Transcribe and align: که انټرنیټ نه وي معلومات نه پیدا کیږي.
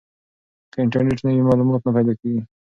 که 0.71 0.77
انټرنیټ 0.83 1.19
نه 1.25 1.31
وي 1.35 1.43
معلومات 1.49 1.81
نه 1.83 1.91
پیدا 1.95 2.13
کیږي. 2.19 2.41